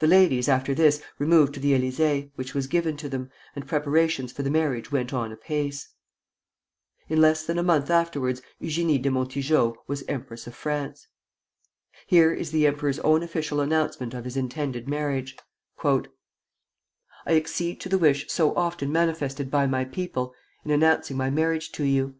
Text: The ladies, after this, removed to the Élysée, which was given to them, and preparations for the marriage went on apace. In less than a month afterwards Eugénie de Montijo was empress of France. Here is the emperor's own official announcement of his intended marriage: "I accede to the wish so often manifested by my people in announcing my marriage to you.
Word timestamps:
The 0.00 0.06
ladies, 0.06 0.46
after 0.46 0.74
this, 0.74 1.02
removed 1.18 1.54
to 1.54 1.60
the 1.60 1.72
Élysée, 1.72 2.30
which 2.34 2.52
was 2.52 2.66
given 2.66 2.98
to 2.98 3.08
them, 3.08 3.30
and 3.56 3.66
preparations 3.66 4.30
for 4.30 4.42
the 4.42 4.50
marriage 4.50 4.92
went 4.92 5.14
on 5.14 5.32
apace. 5.32 5.88
In 7.08 7.22
less 7.22 7.46
than 7.46 7.58
a 7.58 7.62
month 7.62 7.88
afterwards 7.88 8.42
Eugénie 8.60 9.00
de 9.00 9.10
Montijo 9.10 9.74
was 9.86 10.04
empress 10.06 10.46
of 10.46 10.54
France. 10.54 11.08
Here 12.06 12.30
is 12.30 12.50
the 12.50 12.66
emperor's 12.66 12.98
own 12.98 13.22
official 13.22 13.62
announcement 13.62 14.12
of 14.12 14.26
his 14.26 14.36
intended 14.36 14.86
marriage: 14.86 15.34
"I 15.82 16.02
accede 17.28 17.80
to 17.80 17.88
the 17.88 17.96
wish 17.96 18.30
so 18.30 18.54
often 18.54 18.92
manifested 18.92 19.50
by 19.50 19.66
my 19.66 19.86
people 19.86 20.34
in 20.62 20.70
announcing 20.70 21.16
my 21.16 21.30
marriage 21.30 21.72
to 21.72 21.84
you. 21.84 22.16